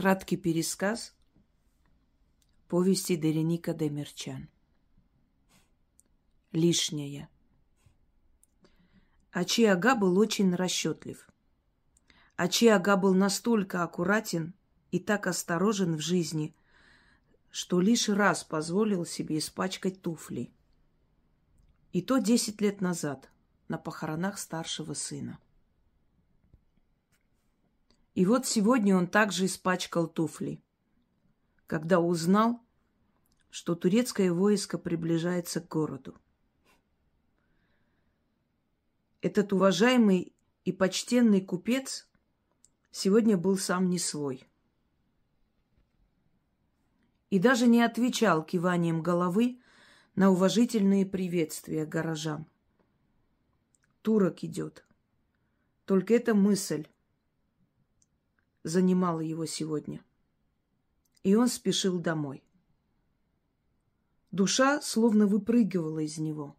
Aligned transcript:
Краткий 0.00 0.38
пересказ 0.38 1.14
повести 2.68 3.16
Дереника 3.16 3.74
Демерчан. 3.74 4.48
Лишнее. 6.52 7.28
Ачи 9.30 9.66
Ага 9.66 9.94
был 9.94 10.16
очень 10.18 10.54
расчетлив. 10.54 11.28
Ачи 12.36 12.68
Ага 12.68 12.96
был 12.96 13.12
настолько 13.12 13.82
аккуратен 13.82 14.54
и 14.90 15.00
так 15.00 15.26
осторожен 15.26 15.96
в 15.96 16.00
жизни, 16.00 16.54
что 17.50 17.78
лишь 17.78 18.08
раз 18.08 18.42
позволил 18.42 19.04
себе 19.04 19.36
испачкать 19.36 20.00
туфли. 20.00 20.50
И 21.92 22.00
то 22.00 22.16
десять 22.16 22.62
лет 22.62 22.80
назад, 22.80 23.30
на 23.68 23.76
похоронах 23.76 24.38
старшего 24.38 24.94
сына. 24.94 25.38
И 28.20 28.26
вот 28.26 28.44
сегодня 28.44 28.94
он 28.94 29.06
также 29.06 29.46
испачкал 29.46 30.06
туфли, 30.06 30.62
когда 31.66 32.00
узнал, 32.00 32.60
что 33.48 33.74
турецкое 33.74 34.30
войско 34.30 34.76
приближается 34.76 35.62
к 35.62 35.68
городу. 35.68 36.14
Этот 39.22 39.54
уважаемый 39.54 40.34
и 40.66 40.70
почтенный 40.70 41.40
купец 41.40 42.10
сегодня 42.90 43.38
был 43.38 43.56
сам 43.56 43.88
не 43.88 43.98
свой. 43.98 44.46
И 47.30 47.38
даже 47.38 47.66
не 47.68 47.80
отвечал 47.80 48.44
киванием 48.44 49.02
головы 49.02 49.62
на 50.14 50.28
уважительные 50.28 51.06
приветствия 51.06 51.86
горожан. 51.86 52.44
Турок 54.02 54.44
идет. 54.44 54.84
Только 55.86 56.12
эта 56.12 56.34
мысль 56.34 56.86
занимала 58.62 59.20
его 59.20 59.46
сегодня. 59.46 60.04
И 61.22 61.34
он 61.34 61.48
спешил 61.48 61.98
домой. 61.98 62.42
Душа 64.30 64.80
словно 64.80 65.26
выпрыгивала 65.26 66.00
из 66.00 66.18
него. 66.18 66.56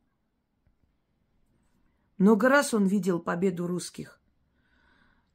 Много 2.18 2.50
раз 2.50 2.74
он 2.74 2.86
видел 2.86 3.20
победу 3.20 3.66
русских, 3.66 4.20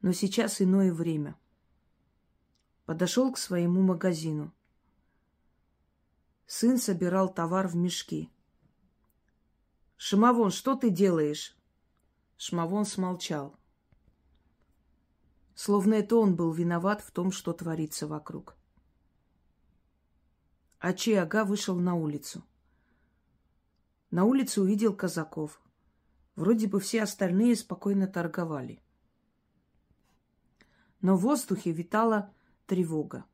но 0.02 0.12
сейчас 0.12 0.60
иное 0.60 0.92
время. 0.92 1.36
Подошел 2.84 3.32
к 3.32 3.38
своему 3.38 3.82
магазину. 3.82 4.54
Сын 6.46 6.78
собирал 6.78 7.32
товар 7.32 7.66
в 7.66 7.74
мешки. 7.74 8.30
«Шамовон, 9.96 10.50
что 10.50 10.76
ты 10.76 10.90
делаешь?» 10.90 11.56
Шмавон 12.36 12.84
смолчал 12.84 13.58
словно 15.56 15.94
это 15.94 16.16
он 16.16 16.36
был 16.36 16.52
виноват 16.52 17.00
в 17.00 17.10
том, 17.10 17.32
что 17.32 17.52
творится 17.52 18.06
вокруг. 18.06 18.54
Ачи 20.78 21.14
Ага 21.14 21.44
вышел 21.44 21.76
на 21.76 21.94
улицу. 21.94 22.44
На 24.10 24.24
улице 24.24 24.60
увидел 24.60 24.94
казаков. 24.94 25.60
Вроде 26.36 26.68
бы 26.68 26.78
все 26.78 27.02
остальные 27.02 27.56
спокойно 27.56 28.06
торговали. 28.06 28.82
Но 31.00 31.16
в 31.16 31.22
воздухе 31.22 31.72
витала 31.72 32.34
тревога. 32.66 33.24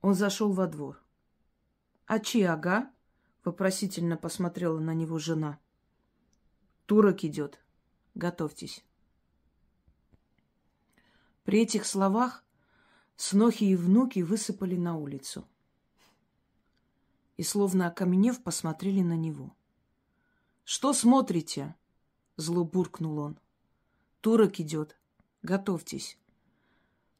Он 0.00 0.14
зашел 0.14 0.52
во 0.52 0.66
двор. 0.66 1.02
«Ачи 2.06 2.42
Ага?»— 2.42 2.90
вопросительно 3.44 4.16
посмотрела 4.16 4.78
на 4.78 4.94
него 4.94 5.18
жена. 5.18 5.58
«Турок 6.86 7.24
идет. 7.24 7.62
Готовьтесь». 8.14 8.86
При 11.46 11.60
этих 11.62 11.86
словах 11.86 12.44
снохи 13.14 13.62
и 13.62 13.76
внуки 13.76 14.18
высыпали 14.18 14.74
на 14.76 14.96
улицу. 14.96 15.46
И, 17.36 17.44
словно 17.44 17.86
окаменев, 17.86 18.42
посмотрели 18.42 19.00
на 19.00 19.16
него. 19.16 19.54
«Что 20.64 20.92
смотрите?»— 20.92 21.76
зло 22.36 22.64
буркнул 22.64 23.18
он. 23.20 23.38
«Турок 24.22 24.58
идет. 24.58 24.98
Готовьтесь. 25.42 26.18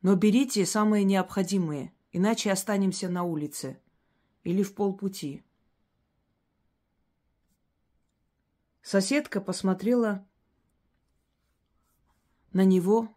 Но 0.03 0.17
берите 0.17 0.67
самые 0.67 1.05
необходимые, 1.05 1.95
иначе 2.11 2.51
останемся 2.51 3.09
на 3.09 3.23
улице 3.23 3.81
или 4.43 4.65
в 4.65 4.75
полпути». 4.75 5.45
Соседка 8.83 9.41
посмотрела 9.41 10.27
на 12.53 12.65
него 12.65 13.16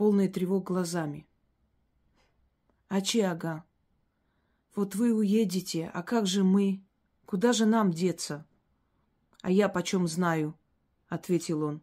полные 0.00 0.30
тревог 0.30 0.64
глазами. 0.64 1.26
Ачиага, 2.88 3.66
вот 4.74 4.94
вы 4.94 5.12
уедете, 5.12 5.90
а 5.92 6.02
как 6.02 6.26
же 6.26 6.42
мы? 6.42 6.82
Куда 7.26 7.52
же 7.52 7.66
нам 7.66 7.90
деться? 7.90 8.46
А 9.42 9.50
я 9.50 9.68
почем 9.68 10.08
знаю, 10.08 10.58
ответил 11.10 11.64
он. 11.64 11.82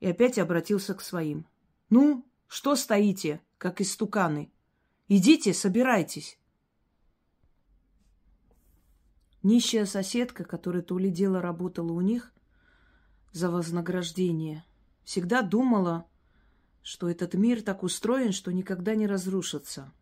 И 0.00 0.06
опять 0.06 0.36
обратился 0.36 0.92
к 0.92 1.00
своим. 1.00 1.46
Ну, 1.88 2.26
что 2.46 2.76
стоите, 2.76 3.40
как 3.56 3.80
истуканы? 3.80 4.52
Идите, 5.08 5.54
собирайтесь. 5.54 6.38
Нищая 9.42 9.86
соседка, 9.86 10.44
которая 10.44 10.82
то 10.82 10.98
ли 10.98 11.10
дело 11.10 11.40
работала 11.40 11.92
у 11.92 12.02
них 12.02 12.34
за 13.32 13.50
вознаграждение, 13.50 14.66
всегда 15.04 15.40
думала, 15.40 16.06
что 16.82 17.08
этот 17.08 17.34
мир 17.34 17.62
так 17.62 17.82
устроен, 17.82 18.32
что 18.32 18.52
никогда 18.52 18.94
не 18.94 19.06
разрушится. 19.06 19.92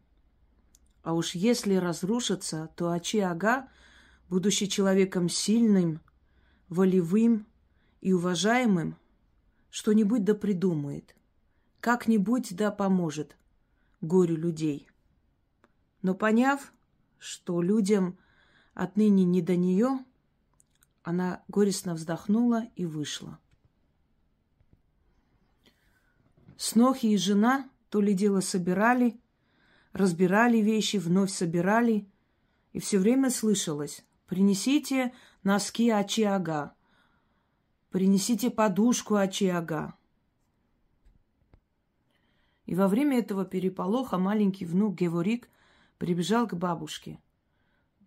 А 1.03 1.15
уж 1.15 1.35
если 1.35 1.75
разрушится, 1.75 2.71
то 2.77 2.91
Ачи-ага, 2.91 3.69
будучи 4.29 4.67
человеком 4.67 5.29
сильным, 5.29 6.01
волевым 6.69 7.47
и 8.01 8.13
уважаемым, 8.13 8.97
что-нибудь 9.71 10.25
да 10.25 10.35
придумает, 10.35 11.15
как-нибудь 11.81 12.55
да 12.57 12.71
поможет 12.71 13.37
горю 14.01 14.37
людей. 14.37 14.89
Но 16.03 16.15
поняв, 16.15 16.73
что 17.19 17.61
людям 17.61 18.19
отныне 18.75 19.25
не 19.25 19.43
до 19.43 19.57
нее, 19.57 20.05
она 21.03 21.43
горестно 21.49 21.95
вздохнула 21.95 22.65
и 22.77 22.87
вышла. 22.87 23.39
Снохи 26.60 27.06
и 27.06 27.16
жена 27.16 27.71
то 27.88 28.03
ли 28.03 28.12
дело 28.12 28.41
собирали, 28.41 29.19
разбирали 29.94 30.59
вещи, 30.59 30.98
вновь 30.98 31.31
собирали, 31.31 32.06
и 32.75 32.81
все 32.81 32.98
время 32.98 33.31
слышалось 33.31 34.04
«Принесите 34.26 35.15
носки 35.43 35.88
Ачиага», 35.88 36.75
«Принесите 37.88 38.50
подушку 38.50 39.15
Ачиага». 39.15 39.94
И 42.66 42.75
во 42.75 42.88
время 42.88 43.21
этого 43.21 43.47
переполоха 43.47 44.19
маленький 44.19 44.66
внук 44.66 44.97
Геворик 44.97 45.48
прибежал 45.97 46.47
к 46.47 46.53
бабушке. 46.53 47.19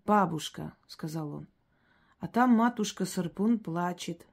«Бабушка»,— 0.05 0.77
сказал 0.85 1.33
он,— 1.33 1.47
«а 2.19 2.27
там 2.27 2.51
матушка 2.51 3.05
Сарпун 3.05 3.57
плачет». 3.57 4.27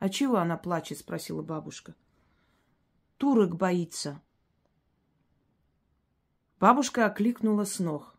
«А 0.00 0.08
чего 0.08 0.38
она 0.38 0.56
плачет?»— 0.56 0.98
спросила 0.98 1.40
бабушка 1.40 1.94
турок 3.24 3.56
боится. 3.56 4.20
Бабушка 6.60 7.06
окликнула 7.06 7.64
с 7.64 7.78
ног. 7.78 8.14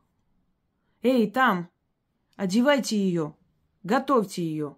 «Эй, 1.03 1.29
там! 1.29 1.69
Одевайте 2.37 2.97
ее! 2.97 3.35
Готовьте 3.83 4.43
ее!» 4.43 4.77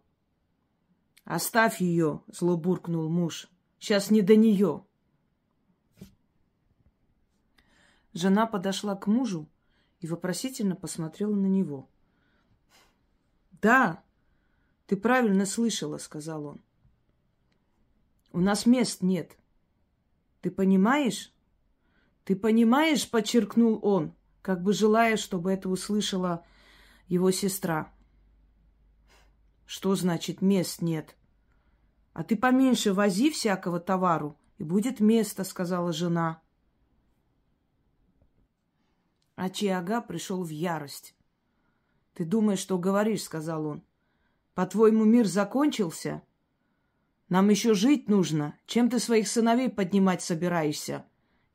«Оставь 1.23 1.79
ее!»— 1.79 2.23
зло 2.27 2.57
буркнул 2.57 3.07
муж. 3.07 3.47
«Сейчас 3.79 4.11
не 4.11 4.21
до 4.21 4.35
нее!» 4.35 4.83
Жена 8.11 8.47
подошла 8.47 8.97
к 8.97 9.07
мужу 9.07 9.47
и 10.01 10.07
вопросительно 10.07 10.75
посмотрела 10.75 11.35
на 11.35 11.47
него. 11.47 11.87
«Да, 13.61 14.03
ты 14.87 14.97
правильно 14.97 15.45
слышала»,— 15.45 15.97
сказал 15.99 16.47
он. 16.47 16.61
«У 18.33 18.41
нас 18.41 18.65
мест 18.65 19.01
нет. 19.01 19.37
Ты 20.47 20.51
понимаешь? 20.51 21.33
Ты 22.23 22.33
понимаешь, 22.33 23.11
подчеркнул 23.11 23.81
он, 23.83 24.15
как 24.41 24.63
бы 24.63 24.71
желая, 24.71 25.17
чтобы 25.17 25.51
это 25.51 25.67
услышала 25.67 26.45
его 27.09 27.31
сестра. 27.31 27.91
Что 29.65 29.93
значит 29.95 30.41
мест 30.41 30.81
нет? 30.81 31.17
А 32.13 32.23
ты 32.23 32.37
поменьше 32.37 32.93
вози 32.93 33.29
всякого 33.29 33.81
товару, 33.81 34.39
и 34.57 34.63
будет 34.63 35.01
место, 35.01 35.43
сказала 35.43 35.91
жена. 35.91 36.41
А 39.35 39.49
Чиага 39.49 39.99
пришел 39.99 40.45
в 40.45 40.49
ярость. 40.49 41.13
Ты 42.13 42.23
думаешь, 42.23 42.59
что 42.59 42.77
говоришь, 42.77 43.23
сказал 43.23 43.65
он. 43.65 43.83
По-твоему, 44.53 45.03
мир 45.03 45.27
закончился? 45.27 46.21
Нам 47.29 47.49
еще 47.49 47.73
жить 47.73 48.09
нужно. 48.09 48.57
Чем 48.65 48.89
ты 48.89 48.99
своих 48.99 49.27
сыновей 49.27 49.69
поднимать 49.69 50.21
собираешься? 50.21 51.05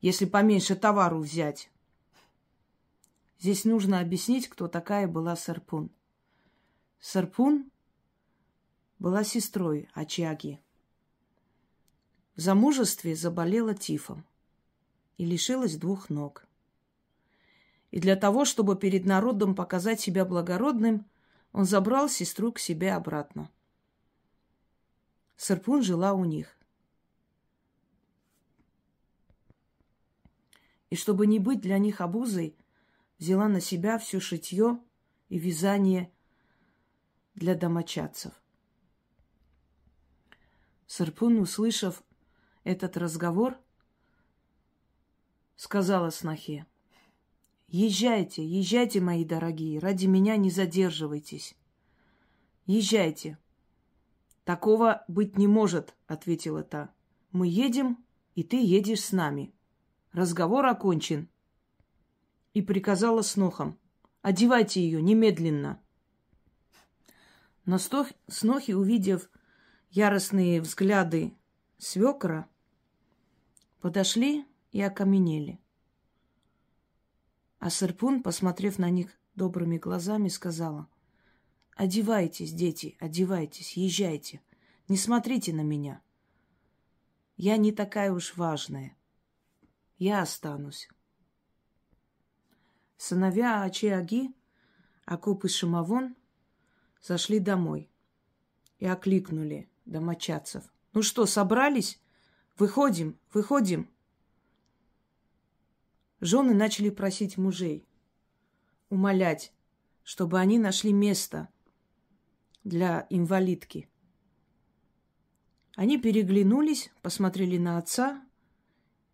если 0.03 0.25
поменьше 0.25 0.75
товару 0.75 1.19
взять. 1.19 1.71
Здесь 3.39 3.63
нужно 3.63 4.01
объяснить, 4.01 4.49
кто 4.49 4.67
такая 4.67 5.07
была 5.07 5.37
Сарпун. 5.37 5.89
Сарпун 6.99 7.71
была 8.99 9.23
сестрой 9.23 9.87
Ачаги. 9.93 10.59
В 12.35 12.41
замужестве 12.41 13.15
заболела 13.15 13.73
тифом 13.73 14.25
и 15.17 15.23
лишилась 15.23 15.77
двух 15.77 16.09
ног. 16.09 16.45
И 17.91 18.01
для 18.01 18.17
того, 18.17 18.43
чтобы 18.43 18.75
перед 18.75 19.05
народом 19.05 19.55
показать 19.55 20.01
себя 20.01 20.25
благородным, 20.25 21.05
он 21.53 21.63
забрал 21.63 22.09
сестру 22.09 22.51
к 22.51 22.59
себе 22.59 22.93
обратно. 22.93 23.49
Сарпун 25.35 25.83
жила 25.83 26.13
у 26.13 26.25
них. 26.25 26.57
И 30.89 30.95
чтобы 30.95 31.25
не 31.25 31.39
быть 31.39 31.61
для 31.61 31.79
них 31.79 32.01
обузой, 32.01 32.55
взяла 33.17 33.47
на 33.47 33.59
себя 33.59 33.97
все 33.97 34.19
шитье 34.19 34.79
и 35.29 35.39
вязание 35.39 36.11
для 37.35 37.55
домочадцев. 37.55 38.33
Сарпун, 40.85 41.39
услышав 41.39 42.03
этот 42.63 42.97
разговор, 42.97 43.57
сказала 45.55 46.11
снохе, 46.11 46.67
Езжайте, 47.75 48.45
езжайте, 48.45 49.01
мои 49.01 49.25
дорогие, 49.25 49.79
ради 49.79 50.05
меня 50.05 50.37
не 50.37 50.51
задерживайтесь. 50.51 51.55
Езжайте. 52.67 53.39
Такого 54.43 55.05
быть 55.07 55.37
не 55.37 55.47
может, 55.47 55.95
ответила 56.07 56.63
та. 56.63 56.93
Мы 57.31 57.47
едем, 57.47 58.03
и 58.35 58.43
ты 58.43 58.63
едешь 58.63 59.01
с 59.01 59.11
нами. 59.11 59.53
Разговор 60.11 60.65
окончен. 60.65 61.29
И 62.53 62.61
приказала 62.61 63.21
снохам. 63.21 63.79
Одевайте 64.21 64.81
ее 64.81 65.01
немедленно. 65.01 65.81
Но 67.65 67.77
снохи, 67.77 68.73
увидев 68.73 69.29
яростные 69.89 70.61
взгляды 70.61 71.33
свекра, 71.77 72.47
подошли 73.79 74.45
и 74.71 74.81
окаменели. 74.81 75.59
А 77.59 77.69
Сырпун, 77.69 78.21
посмотрев 78.21 78.77
на 78.77 78.89
них 78.89 79.09
добрыми 79.35 79.77
глазами, 79.77 80.27
сказала, 80.27 80.89
«Одевайтесь, 81.75 82.53
дети, 82.53 82.97
одевайтесь, 82.99 83.77
езжайте. 83.77 84.41
Не 84.87 84.97
смотрите 84.97 85.53
на 85.53 85.61
меня. 85.61 86.01
Я 87.35 87.57
не 87.57 87.71
такая 87.71 88.11
уж 88.11 88.35
важная. 88.35 88.95
Я 89.97 90.21
останусь». 90.21 90.87
Сыновья 92.97 93.63
Ачиаги, 93.63 94.33
Акоп 95.05 95.45
и 95.45 95.47
Шамавон 95.47 96.15
зашли 97.01 97.39
домой 97.39 97.89
и 98.79 98.85
окликнули 98.85 99.69
домочадцев. 99.85 100.63
«Ну 100.93 101.01
что, 101.01 101.25
собрались? 101.25 101.99
Выходим, 102.57 103.19
выходим!» 103.33 103.89
Жены 106.21 106.53
начали 106.53 106.89
просить 106.89 107.37
мужей, 107.37 107.85
умолять, 108.89 109.51
чтобы 110.03 110.39
они 110.39 110.57
нашли 110.57 110.93
место 110.93 111.49
для 112.63 113.07
инвалидки. 113.09 113.89
Они 115.75 115.97
переглянулись, 115.97 116.91
посмотрели 117.01 117.57
на 117.57 117.77
отца 117.77 118.23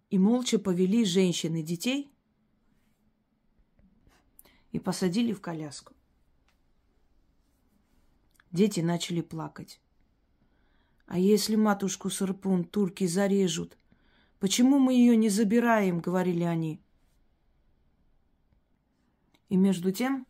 и 0.10 0.19
молча 0.19 0.60
повели 0.60 1.06
женщин 1.06 1.56
и 1.56 1.63
детей 1.63 2.12
и 4.72 4.80
посадили 4.80 5.34
в 5.34 5.42
коляску. 5.42 5.94
Дети 8.51 8.81
начали 8.81 9.22
плакать. 9.22 9.80
А 11.06 11.18
если 11.18 11.56
матушку 11.56 12.10
Сарпун 12.10 12.63
турки 12.63 13.07
зарежут? 13.07 13.78
Почему 14.40 14.80
мы 14.80 14.94
ее 14.94 15.16
не 15.16 15.30
забираем, 15.30 16.00
говорили 16.02 16.44
они. 16.44 16.81
И 19.50 19.57
между 19.57 19.92
тем, 19.92 20.28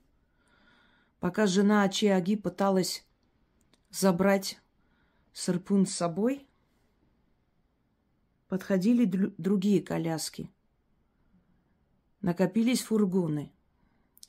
пока 1.19 1.47
жена 1.47 1.83
Ачиаги 1.83 2.35
пыталась 2.35 3.05
забрать 3.89 4.59
Сырпун 5.33 5.85
с 5.85 5.93
собой, 5.93 6.47
подходили 8.47 9.05
др- 9.05 9.33
другие 9.37 9.81
коляски. 9.81 10.51
Накопились 12.21 12.81
фургоны. 12.81 13.51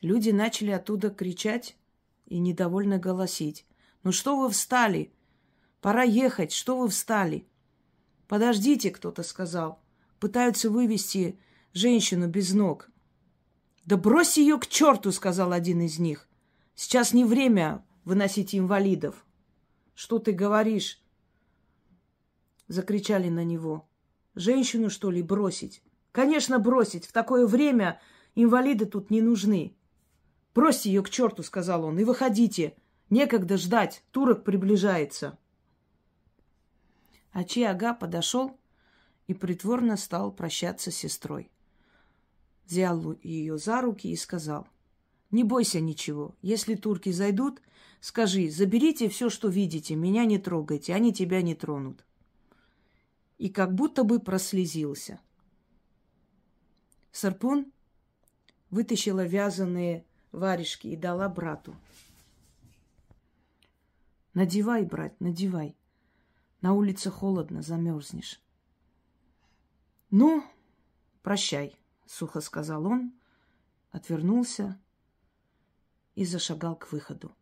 Люди 0.01 0.31
начали 0.31 0.71
оттуда 0.71 1.11
кричать 1.11 1.77
и 2.27 2.39
недовольно 2.39 2.99
голосить. 2.99 3.67
«Ну 4.03 4.13
что 4.13 4.39
вы 4.39 4.49
встали? 4.49 5.13
Пора 5.81 6.05
ехать. 6.05 6.53
Что 6.53 6.79
вы 6.79 6.89
встали?» 6.89 7.47
«Подождите»,— 8.29 8.91
кто-то 8.93 9.23
сказал. 9.23 9.83
Пытаются 10.21 10.71
вывести 10.71 11.39
женщину 11.73 12.29
без 12.29 12.53
ног. 12.55 12.91
«Да 13.85 13.97
брось 13.97 14.39
ее 14.39 14.59
к 14.59 14.67
черту!»— 14.69 15.11
сказал 15.13 15.53
один 15.53 15.81
из 15.81 15.99
них. 15.99 16.29
«Сейчас 16.75 17.13
не 17.13 17.25
время 17.25 17.85
выносить 18.05 18.55
инвалидов». 18.55 19.27
«Что 20.01 20.19
ты 20.19 20.33
говоришь?» 20.33 20.99
Закричали 22.69 23.29
на 23.29 23.45
него. 23.45 23.87
«Женщину, 24.35 24.89
что 24.89 25.11
ли, 25.11 25.21
бросить?» 25.23 25.83
«Конечно, 26.11 26.59
бросить. 26.59 27.05
В 27.05 27.13
такое 27.13 27.47
время 27.47 28.01
инвалиды 28.35 28.87
тут 28.87 29.11
не 29.11 29.21
нужны». 29.21 29.77
«Бросьте 30.55 30.91
ее 30.91 31.03
к 31.03 31.11
черту!»— 31.11 31.43
сказал 31.51 31.85
он. 31.85 31.99
«И 31.99 32.05
выходите. 32.05 32.79
Некогда 33.11 33.59
ждать. 33.59 34.03
Турок 34.11 34.43
приближается». 34.43 35.39
Ачи 37.33 37.63
Ага 37.63 37.93
подошел 37.93 38.59
и 39.27 39.35
притворно 39.35 39.99
стал 39.99 40.33
прощаться 40.33 40.91
с 40.91 40.97
сестрой 40.97 41.51
взял 42.65 43.19
ее 43.23 43.59
за 43.59 43.81
руки 43.83 44.09
и 44.09 44.17
сказал, 44.17 44.67
«Не 45.31 45.45
бойся 45.45 45.81
ничего. 45.81 46.35
Если 46.43 46.75
турки 46.75 47.11
зайдут, 47.11 47.63
скажи, 48.01 48.51
заберите 48.51 49.09
все, 49.09 49.31
что 49.31 49.49
видите, 49.49 49.95
меня 49.95 50.25
не 50.25 50.39
трогайте, 50.39 50.95
они 50.95 51.13
тебя 51.13 51.43
не 51.43 51.55
тронут». 51.55 52.05
И 53.39 53.49
как 53.49 53.75
будто 53.75 54.05
бы 54.05 54.19
прослезился. 54.21 55.21
Сарпун 57.13 57.73
вытащила 58.71 59.25
вязаные 59.25 60.05
варежки 60.33 60.89
и 60.89 60.97
дала 60.97 61.29
брату. 61.29 61.77
«Надевай, 64.35 64.85
брат, 64.85 65.19
надевай. 65.21 65.77
На 66.61 66.75
улице 66.75 67.11
холодно, 67.11 67.63
замерзнешь». 67.63 68.41
«Ну, 70.11 70.45
прощай» 71.23 71.81
сухо 72.11 72.41
сказал 72.41 72.87
он, 72.87 73.13
отвернулся 73.93 74.79
и 76.21 76.25
зашагал 76.27 76.77
к 76.77 76.93
выходу. 76.93 77.35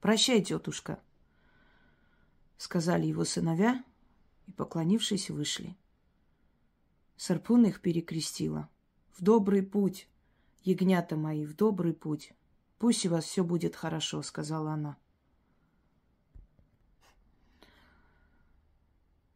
«Прощай, 0.00 0.42
тетушка»,— 0.42 0.98
сказали 2.56 3.06
его 3.06 3.24
сыновья, 3.24 3.84
и, 4.48 4.50
поклонившись, 4.50 5.30
вышли. 5.30 5.76
Сарпун 7.16 7.64
их 7.64 7.80
перекрестила. 7.80 8.68
«В 9.12 9.22
добрый 9.22 9.62
путь, 9.62 10.08
ягнята 10.64 11.14
мои, 11.14 11.46
в 11.46 11.54
добрый 11.54 11.94
путь. 11.94 12.32
Пусть 12.78 13.06
у 13.06 13.10
вас 13.10 13.24
все 13.26 13.44
будет 13.44 13.76
хорошо»,— 13.76 14.20
сказала 14.24 14.72
она. 14.72 14.96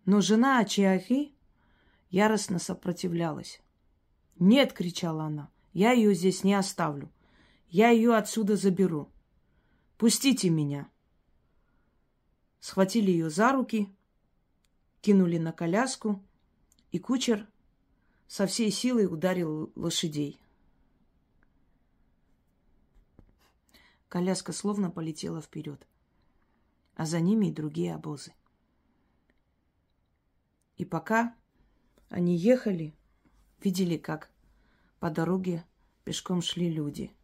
Но 0.06 0.20
жена 0.20 0.58
Ачиахи 0.58 1.32
яростно 2.10 2.58
сопротивлялась. 2.58 3.60
«Нет!»— 4.40 4.72
кричала 4.74 5.26
она. 5.26 5.53
«Я 5.74 5.92
ее 5.92 6.14
здесь 6.14 6.44
не 6.44 6.54
оставлю. 6.54 7.12
Я 7.68 7.90
ее 7.90 8.14
отсюда 8.16 8.56
заберу. 8.56 9.10
Пустите 9.98 10.48
меня!» 10.48 10.88
Схватили 12.60 13.10
ее 13.10 13.28
за 13.28 13.52
руки, 13.52 13.94
кинули 15.02 15.36
на 15.36 15.52
коляску, 15.52 16.22
и 16.92 16.98
кучер 16.98 17.46
со 18.28 18.46
всей 18.46 18.70
силой 18.70 19.06
ударил 19.06 19.70
лошадей. 19.74 20.40
Коляска 24.08 24.52
словно 24.52 24.90
полетела 24.90 25.42
вперед, 25.42 25.86
а 26.94 27.04
за 27.04 27.20
ними 27.20 27.46
и 27.46 27.52
другие 27.52 27.94
обозы. 27.94 28.32
И 30.76 30.84
пока 30.84 31.34
они 32.08 32.36
ехали, 32.36 32.94
видели, 33.60 33.96
как 33.96 34.30
по 35.04 35.10
дороге 35.10 35.62
пешком 36.04 36.40
шли 36.40 36.70
люди. 36.70 37.14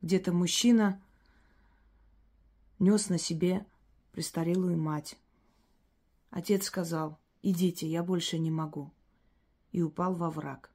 Где-то 0.00 0.32
мужчина 0.32 0.98
нес 2.78 3.10
на 3.10 3.18
себе 3.18 3.66
престарелую 4.12 4.78
мать. 4.78 5.18
Отец 6.30 6.64
сказал, 6.64 7.18
идите, 7.42 7.86
я 7.86 8.02
больше 8.02 8.38
не 8.38 8.50
могу. 8.50 8.90
И 9.72 9.82
упал 9.82 10.14
во 10.14 10.30
враг. 10.30 10.72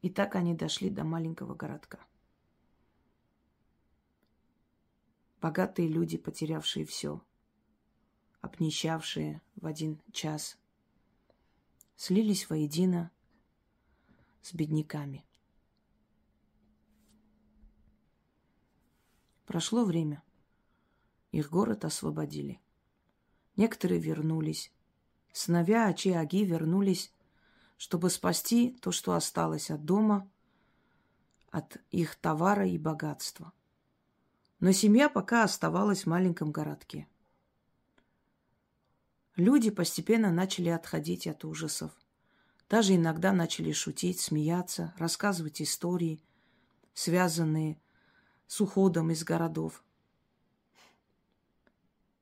И 0.00 0.08
так 0.08 0.36
они 0.36 0.54
дошли 0.54 0.88
до 0.88 1.04
маленького 1.04 1.54
городка. 1.54 1.98
Богатые 5.42 5.88
люди, 5.88 6.16
потерявшие 6.16 6.86
все, 6.86 7.20
обнищавшие 8.40 9.42
в 9.56 9.66
один 9.66 10.00
час, 10.12 10.59
слились 12.00 12.48
воедино 12.48 13.10
с 14.40 14.54
бедняками. 14.54 15.22
Прошло 19.44 19.84
время. 19.84 20.22
Их 21.30 21.50
город 21.50 21.84
освободили. 21.84 22.58
Некоторые 23.56 24.00
вернулись. 24.00 24.72
Сыновья 25.34 25.88
Ачи-Аги 25.88 26.42
вернулись, 26.46 27.12
чтобы 27.76 28.08
спасти 28.08 28.70
то, 28.80 28.92
что 28.92 29.12
осталось 29.12 29.70
от 29.70 29.84
дома, 29.84 30.26
от 31.50 31.76
их 31.90 32.14
товара 32.14 32.66
и 32.66 32.78
богатства. 32.78 33.52
Но 34.58 34.72
семья 34.72 35.10
пока 35.10 35.44
оставалась 35.44 36.04
в 36.04 36.08
маленьком 36.08 36.50
городке. 36.50 37.06
Люди 39.40 39.70
постепенно 39.70 40.30
начали 40.30 40.68
отходить 40.68 41.26
от 41.26 41.46
ужасов. 41.46 41.92
Даже 42.68 42.96
иногда 42.96 43.32
начали 43.32 43.72
шутить, 43.72 44.20
смеяться, 44.20 44.92
рассказывать 44.98 45.62
истории, 45.62 46.22
связанные 46.92 47.80
с 48.46 48.60
уходом 48.60 49.10
из 49.10 49.24
городов. 49.24 49.82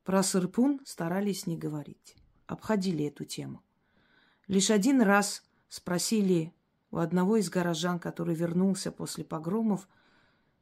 Про 0.05 0.23
Сырпун 0.23 0.81
старались 0.85 1.49
не 1.49 1.59
говорить, 1.59 2.15
обходили 2.47 3.07
эту 3.07 3.25
тему. 3.25 3.65
Лишь 4.47 4.71
один 4.71 5.03
раз 5.03 5.43
спросили 5.69 6.55
у 6.93 6.99
одного 6.99 7.39
из 7.39 7.51
горожан, 7.51 7.99
который 7.99 8.37
вернулся 8.37 8.93
после 8.93 9.25
погромов, 9.25 9.89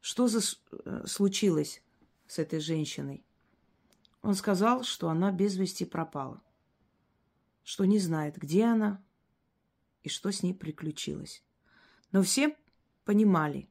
что 0.00 0.26
за 0.26 0.40
э, 0.40 1.04
случилось 1.06 1.82
с 2.26 2.38
этой 2.38 2.60
женщиной. 2.60 3.25
Он 4.26 4.34
сказал, 4.34 4.82
что 4.82 5.08
она 5.08 5.30
без 5.30 5.54
вести 5.54 5.84
пропала, 5.84 6.42
что 7.62 7.84
не 7.84 8.00
знает, 8.00 8.36
где 8.36 8.64
она 8.64 9.00
и 10.02 10.08
что 10.08 10.32
с 10.32 10.42
ней 10.42 10.52
приключилось. 10.52 11.44
Но 12.10 12.22
все 12.22 12.56
понимали, 13.04 13.68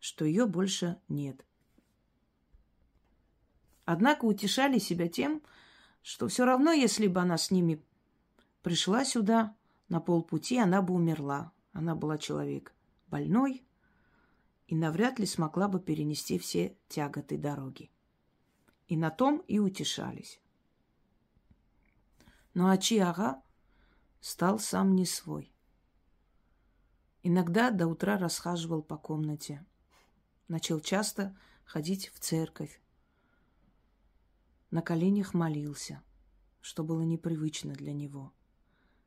что 0.00 0.24
ее 0.24 0.46
больше 0.46 0.98
нет. 1.08 1.44
Однако 3.84 4.24
утешали 4.24 4.78
себя 4.78 5.08
тем, 5.08 5.42
что 6.00 6.28
все 6.28 6.46
равно, 6.46 6.72
если 6.72 7.06
бы 7.06 7.20
она 7.20 7.36
с 7.36 7.50
ними 7.50 7.84
пришла 8.62 9.04
сюда, 9.04 9.54
на 9.90 10.00
полпути 10.00 10.56
она 10.56 10.80
бы 10.80 10.94
умерла. 10.94 11.52
Она 11.74 11.94
была 11.94 12.16
человек 12.16 12.72
больной 13.08 13.62
и 14.68 14.74
навряд 14.74 15.18
ли 15.18 15.26
смогла 15.26 15.68
бы 15.68 15.80
перенести 15.80 16.38
все 16.38 16.78
тяготы 16.88 17.36
дороги. 17.36 17.90
И 18.86 18.96
на 18.96 19.10
том 19.10 19.38
и 19.48 19.58
утешались. 19.58 20.40
Но 22.54 22.70
Ачи-ага 22.70 23.42
стал 24.20 24.58
сам 24.58 24.94
не 24.94 25.06
свой. 25.06 25.52
Иногда 27.22 27.70
до 27.70 27.86
утра 27.86 28.18
расхаживал 28.18 28.82
по 28.82 28.96
комнате. 28.96 29.64
Начал 30.48 30.80
часто 30.80 31.36
ходить 31.64 32.08
в 32.10 32.20
церковь, 32.20 32.80
на 34.70 34.82
коленях 34.82 35.32
молился, 35.32 36.02
что 36.60 36.82
было 36.82 37.02
непривычно 37.02 37.72
для 37.72 37.92
него. 37.92 38.32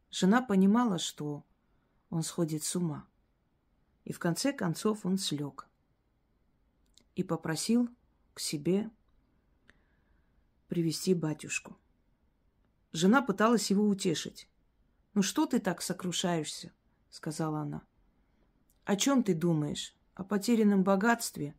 Жена 0.10 0.42
понимала, 0.42 0.98
что 0.98 1.46
он 2.10 2.24
сходит 2.24 2.64
с 2.64 2.76
ума. 2.76 3.08
И 4.06 4.14
в 4.14 4.20
конце 4.20 4.54
концов 4.54 5.06
он 5.06 5.18
слег 5.18 5.68
и 7.16 7.24
попросил 7.24 7.90
к 8.34 8.40
себе 8.40 8.90
привести 10.70 11.14
батюшку. 11.14 11.78
Жена 12.94 13.22
пыталась 13.22 13.70
его 13.70 13.86
утешить. 13.86 14.48
«Ну 15.14 15.22
что 15.22 15.46
ты 15.46 15.60
так 15.60 15.82
сокрушаешься?»— 15.82 16.72
сказала 17.10 17.60
она. 17.60 17.82
«О 18.86 18.96
чем 18.96 19.24
ты 19.24 19.34
думаешь? 19.34 19.96
О 20.14 20.24
потерянном 20.24 20.84
богатстве? 20.84 21.56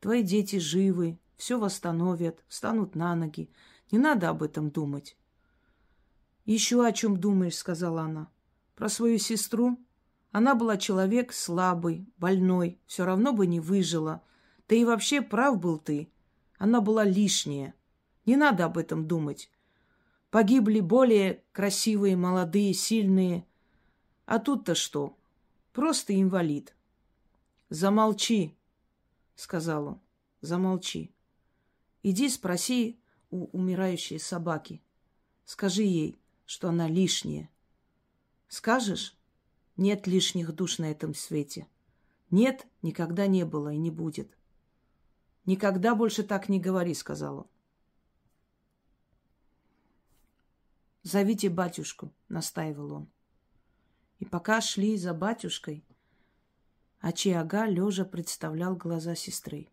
Твои 0.00 0.22
дети 0.22 0.58
живы, 0.58 1.18
все 1.36 1.58
восстановят, 1.58 2.44
встанут 2.48 2.94
на 2.94 3.14
ноги. 3.14 3.50
Не 3.90 3.98
надо 3.98 4.28
об 4.30 4.42
этом 4.42 4.70
думать. 4.70 5.16
Еще 6.44 6.84
о 6.84 6.92
чем 6.92 7.18
думаешь, 7.18 7.56
сказала 7.56 8.02
она. 8.02 8.28
Про 8.74 8.88
свою 8.88 9.18
сестру? 9.18 9.78
Она 10.32 10.54
была 10.54 10.76
человек 10.76 11.32
слабый, 11.32 12.08
больной, 12.18 12.80
все 12.86 13.04
равно 13.04 13.32
бы 13.32 13.46
не 13.46 13.60
выжила. 13.60 14.22
Да 14.68 14.74
и 14.74 14.84
вообще 14.84 15.22
прав 15.22 15.60
был 15.60 15.78
ты. 15.78 16.10
Она 16.58 16.80
была 16.80 17.04
лишняя. 17.04 17.74
Не 18.26 18.36
надо 18.36 18.64
об 18.64 18.78
этом 18.78 19.06
думать. 19.06 19.50
Погибли 20.30 20.80
более 20.80 21.42
красивые, 21.52 22.16
молодые, 22.16 22.74
сильные. 22.74 23.46
А 24.26 24.38
тут-то 24.38 24.74
что? 24.74 25.16
Просто 25.72 26.20
инвалид. 26.20 26.74
Замолчи, 27.68 28.54
сказал 29.34 29.86
он. 29.86 30.00
Замолчи. 30.40 31.12
Иди 32.02 32.28
спроси 32.28 32.98
у 33.30 33.46
умирающей 33.56 34.18
собаки. 34.18 34.82
Скажи 35.44 35.82
ей, 35.82 36.18
что 36.46 36.68
она 36.68 36.88
лишняя. 36.88 37.50
Скажешь? 38.48 39.16
Нет 39.76 40.06
лишних 40.06 40.52
душ 40.52 40.78
на 40.78 40.90
этом 40.90 41.14
свете. 41.14 41.66
Нет, 42.30 42.66
никогда 42.82 43.26
не 43.26 43.44
было 43.44 43.72
и 43.72 43.76
не 43.76 43.90
будет. 43.90 44.36
Никогда 45.46 45.94
больше 45.94 46.22
так 46.22 46.48
не 46.48 46.60
говори, 46.60 46.94
сказал 46.94 47.38
он. 47.38 47.46
Зовите 51.04 51.50
батюшку, 51.50 52.14
настаивал 52.30 52.92
он. 52.94 53.12
И 54.20 54.24
пока 54.24 54.62
шли 54.62 54.96
за 54.96 55.12
батюшкой, 55.12 55.84
Ачиага 56.98 57.66
лежа 57.66 58.06
представлял 58.06 58.74
глаза 58.74 59.14
сестры. 59.14 59.68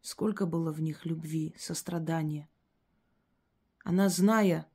Сколько 0.00 0.44
было 0.44 0.72
в 0.72 0.80
них 0.80 1.06
любви, 1.06 1.54
сострадания. 1.56 2.48
Она, 3.84 4.08
зная, 4.08 4.68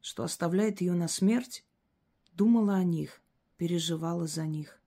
что 0.00 0.22
оставляет 0.22 0.80
ее 0.80 0.92
на 0.92 1.08
смерть, 1.08 1.66
думала 2.32 2.76
о 2.76 2.84
них, 2.84 3.20
переживала 3.56 4.28
за 4.28 4.46
них. 4.46 4.80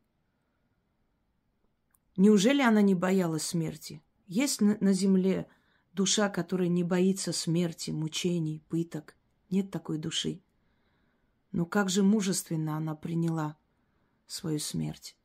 Неужели 2.16 2.62
она 2.62 2.82
не 2.82 2.96
боялась 2.96 3.44
смерти? 3.44 4.02
Есть 4.28 4.62
на 4.62 4.94
земле 4.94 5.50
душа, 5.92 6.30
которая 6.30 6.70
не 6.70 6.86
боится 6.86 7.34
смерти, 7.34 7.92
мучений, 7.92 8.64
пыток? 8.70 9.19
Нет 9.50 9.72
такой 9.72 9.98
души. 9.98 10.42
Но 11.52 11.66
как 11.66 11.90
же 11.90 12.04
мужественно 12.04 12.78
она 12.78 12.96
приняла 12.96 13.58
свою 14.28 14.60
смерть. 14.60 15.18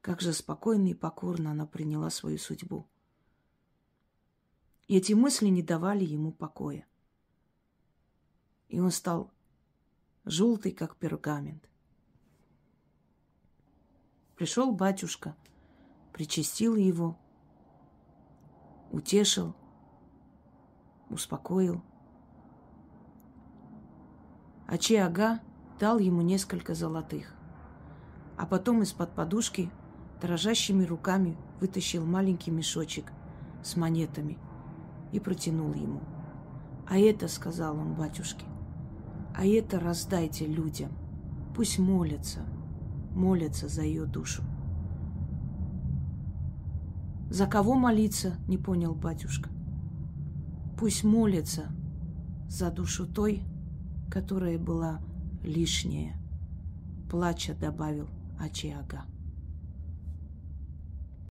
Как 0.00 0.22
же 0.22 0.32
спокойно 0.32 0.88
и 0.88 0.94
покорно 0.94 1.50
она 1.50 1.66
приняла 1.66 2.08
свою 2.08 2.38
судьбу. 2.38 2.88
И 4.88 4.96
эти 4.96 5.12
мысли 5.12 5.48
не 5.48 5.62
давали 5.62 6.04
ему 6.04 6.32
покоя. 6.32 6.86
И 8.68 8.80
он 8.80 8.90
стал 8.90 9.30
желтый, 10.24 10.72
как 10.72 10.96
пергамент. 10.96 11.68
Пришел 14.36 14.72
батюшка, 14.72 15.36
причастил 16.14 16.76
его, 16.76 17.18
утешил, 18.90 19.54
успокоил. 21.10 21.84
А 24.70 24.78
Чиага 24.78 25.40
дал 25.78 25.98
ему 25.98 26.22
несколько 26.22 26.74
золотых, 26.74 27.34
а 28.38 28.46
потом 28.46 28.82
из-под 28.82 29.14
подушки 29.14 29.70
дрожащими 30.22 30.84
руками 30.84 31.36
вытащил 31.60 32.06
маленький 32.06 32.50
мешочек 32.50 33.12
с 33.62 33.76
монетами– 33.76 34.38
и 35.12 35.20
протянул 35.20 35.72
ему. 35.74 36.00
А 36.88 36.98
это, 36.98 37.28
сказал 37.28 37.76
он 37.78 37.94
батюшке, 37.94 38.44
а 39.34 39.46
это 39.46 39.78
раздайте 39.78 40.46
людям. 40.46 40.90
Пусть 41.54 41.78
молятся, 41.78 42.40
молятся 43.14 43.68
за 43.68 43.82
ее 43.82 44.06
душу. 44.06 44.42
За 47.30 47.46
кого 47.46 47.74
молиться, 47.74 48.36
не 48.48 48.58
понял 48.58 48.94
батюшка. 48.94 49.50
Пусть 50.78 51.04
молятся 51.04 51.70
за 52.48 52.70
душу 52.70 53.06
той, 53.06 53.42
которая 54.10 54.58
была 54.58 55.00
лишняя, 55.42 56.16
плача 57.10 57.54
добавил 57.54 58.08
Ачиага. 58.38 59.04